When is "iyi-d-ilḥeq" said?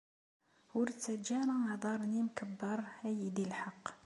3.11-3.85